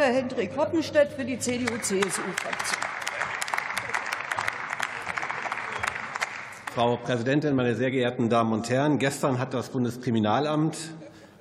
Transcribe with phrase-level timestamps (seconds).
[0.00, 0.14] Dr.
[0.14, 2.78] Hendrik Hoppenstedt für die CDU-CSU-Fraktion.
[6.74, 8.98] Frau Präsidentin, meine sehr geehrten Damen und Herren!
[8.98, 10.78] Gestern hat das Bundeskriminalamt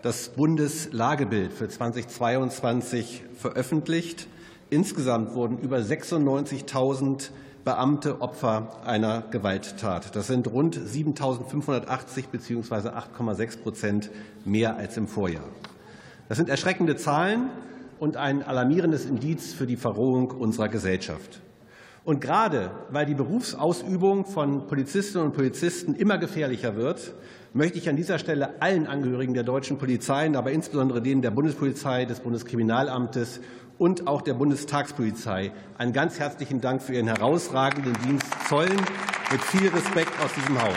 [0.01, 4.27] das Bundeslagebild für 2022 veröffentlicht.
[4.69, 7.29] Insgesamt wurden über 96.000
[7.63, 10.17] Beamte Opfer einer Gewalttat.
[10.17, 12.89] Das sind rund 7.580 bzw.
[12.89, 14.09] 8,6 Prozent
[14.43, 15.47] mehr als im Vorjahr.
[16.27, 17.49] Das sind erschreckende Zahlen
[17.99, 21.41] und ein alarmierendes Indiz für die Verrohung unserer Gesellschaft.
[22.03, 27.13] Und gerade weil die Berufsausübung von Polizistinnen und Polizisten immer gefährlicher wird,
[27.53, 32.05] möchte ich an dieser Stelle allen Angehörigen der deutschen Polizeien, aber insbesondere denen der Bundespolizei,
[32.05, 33.41] des Bundeskriminalamtes
[33.77, 38.77] und auch der Bundestagspolizei einen ganz herzlichen Dank für ihren herausragenden Dienst zollen,
[39.31, 40.75] mit viel Respekt aus diesem Haus.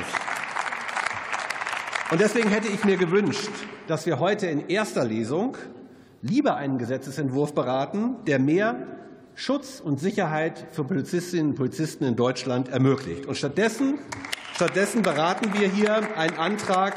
[2.11, 3.51] Und deswegen hätte ich mir gewünscht,
[3.87, 5.57] dass wir heute in erster Lesung
[6.23, 8.87] lieber einen Gesetzentwurf beraten, der mehr
[9.35, 13.27] Schutz und Sicherheit für Polizistinnen und Polizisten in Deutschland ermöglicht.
[13.27, 13.99] Und stattdessen,
[14.55, 16.95] stattdessen beraten wir hier einen Antrag,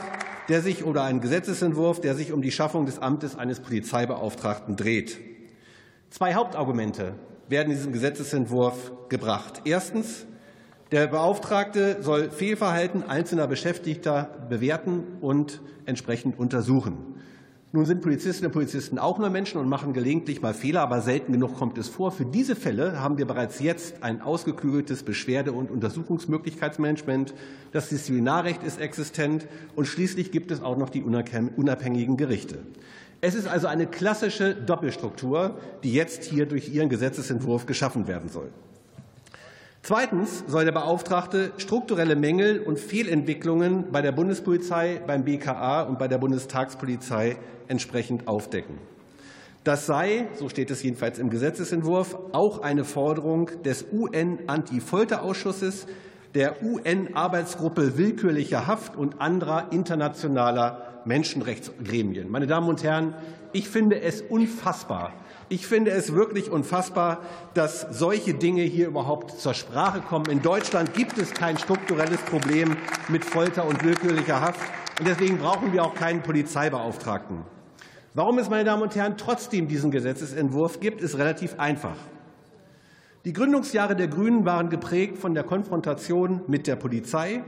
[0.47, 5.17] der sich oder einen Gesetzentwurf, der sich um die Schaffung des Amtes eines Polizeibeauftragten dreht.
[6.11, 7.16] Zwei Hauptargumente
[7.49, 9.61] werden in diesem Gesetzentwurf gebracht.
[9.66, 10.25] Erstens,
[10.92, 17.16] der Beauftragte soll Fehlverhalten einzelner Beschäftigter bewerten und entsprechend untersuchen.
[17.75, 21.33] Nun sind Polizistinnen und Polizisten auch nur Menschen und machen gelegentlich mal Fehler, aber selten
[21.33, 22.13] genug kommt es vor.
[22.13, 27.33] Für diese Fälle haben wir bereits jetzt ein ausgeklügeltes Beschwerde- und Untersuchungsmöglichkeitsmanagement.
[27.73, 32.59] Das Disziplinarrecht ist existent und schließlich gibt es auch noch die unabhängigen Gerichte.
[33.19, 38.51] Es ist also eine klassische Doppelstruktur, die jetzt hier durch Ihren Gesetzentwurf geschaffen werden soll.
[39.88, 46.08] Zweitens soll der Beauftragte strukturelle Mängel und Fehlentwicklungen bei der Bundespolizei, beim BKA und bei
[46.08, 48.80] der Bundestagspolizei entsprechend aufdecken.
[49.64, 55.86] Das sei, so steht es jedenfalls im Gesetzentwurf, auch eine Forderung des UN-Anti-Folter-Ausschusses,
[56.36, 62.30] der UN-Arbeitsgruppe willkürlicher Haft und anderer internationaler Menschenrechtsgremien.
[62.30, 63.15] Meine Damen und Herren,
[63.54, 65.14] ich finde es unfassbar.
[65.48, 67.21] Ich finde es wirklich unfassbar,
[67.54, 70.26] dass solche Dinge hier überhaupt zur Sprache kommen.
[70.30, 72.76] In Deutschland gibt es kein strukturelles Problem
[73.08, 74.59] mit Folter und willkürlicher Haft.
[74.99, 77.43] Und deswegen brauchen wir auch keinen Polizeibeauftragten.
[78.14, 81.95] Warum es, meine Damen und Herren, trotzdem diesen Gesetzentwurf gibt, ist relativ einfach.
[83.25, 87.41] Die Gründungsjahre der Grünen waren geprägt von der Konfrontation mit der Polizei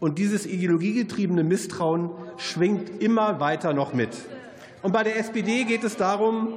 [0.00, 4.08] und dieses ideologiegetriebene Misstrauen schwingt immer weiter noch mit.
[4.82, 6.54] Und bei der SPD geht es darum,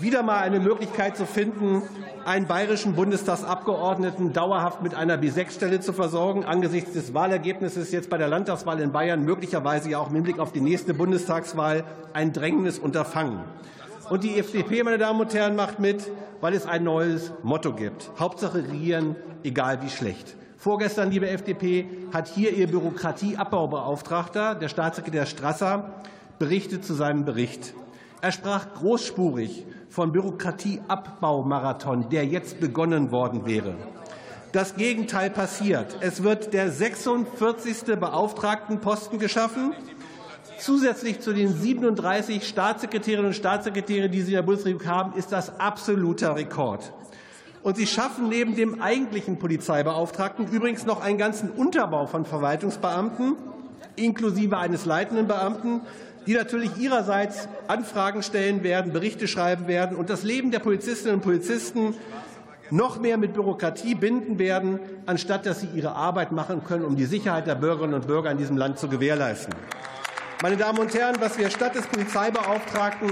[0.00, 1.82] wieder mal eine Möglichkeit zu finden,
[2.24, 8.26] einen bayerischen Bundestagsabgeordneten dauerhaft mit einer B6-Stelle zu versorgen, angesichts des Wahlergebnisses jetzt bei der
[8.26, 13.38] Landtagswahl in Bayern, möglicherweise ja auch im Hinblick auf die nächste Bundestagswahl, ein drängendes Unterfangen.
[14.08, 18.12] Und die FDP, meine Damen und Herren, macht mit, weil es ein neues Motto gibt.
[18.20, 20.36] Hauptsache regieren, egal wie schlecht.
[20.56, 26.02] Vorgestern, liebe FDP, hat hier Ihr Bürokratieabbaubeauftragter, der Staatssekretär Strasser,
[26.38, 27.74] berichtet zu seinem Bericht.
[28.20, 33.74] Er sprach großspurig von Bürokratieabbaumarathon, der jetzt begonnen worden wäre.
[34.52, 35.96] Das Gegenteil passiert.
[36.00, 37.98] Es wird der 46.
[37.98, 39.74] Beauftragtenposten geschaffen,
[40.58, 45.58] zusätzlich zu den 37 Staatssekretärinnen und Staatssekretäre, die Sie in der Bundesregierung haben, ist das
[45.60, 46.92] absoluter Rekord.
[47.62, 53.36] Und Sie schaffen neben dem eigentlichen Polizeibeauftragten übrigens noch einen ganzen Unterbau von Verwaltungsbeamten,
[53.96, 55.80] inklusive eines leitenden Beamten,
[56.26, 61.22] die natürlich ihrerseits Anfragen stellen werden, Berichte schreiben werden und das Leben der Polizistinnen und
[61.22, 61.94] Polizisten
[62.70, 67.04] noch mehr mit Bürokratie binden werden, anstatt dass sie ihre Arbeit machen können, um die
[67.04, 69.54] Sicherheit der Bürgerinnen und Bürger in diesem Land zu gewährleisten.
[70.42, 73.10] Meine Damen und Herren, was wir statt des Polizeibeauftragten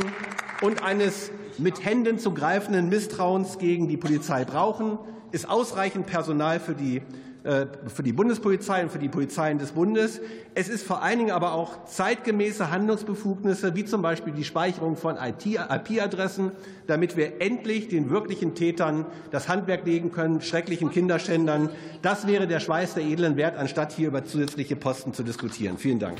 [0.60, 4.98] und eines mit Händen zu greifenden Misstrauens gegen die Polizei brauchen,
[5.32, 7.00] ist ausreichend Personal für die
[7.44, 10.20] äh, für die Bundespolizei und für die Polizeien des Bundes.
[10.54, 15.16] Es ist vor allen Dingen aber auch zeitgemäße Handlungsbefugnisse, wie zum Beispiel die Speicherung von
[15.16, 16.52] IP-Adressen,
[16.86, 21.70] damit wir endlich den wirklichen Tätern das Handwerk legen können, schrecklichen Kinderschändern.
[22.02, 25.78] Das wäre der Schweiß der edlen Wert, anstatt hier über zusätzliche Posten zu diskutieren.
[25.78, 26.18] Vielen Dank.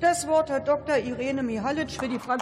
[0.00, 0.96] Das Wort hat Dr.
[0.96, 2.38] Irene Mihalic für die Fraktion